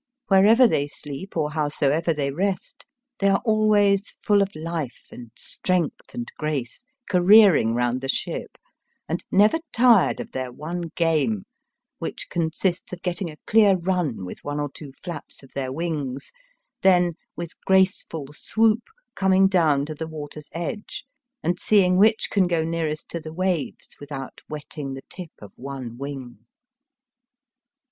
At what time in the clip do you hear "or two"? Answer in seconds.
14.59-14.91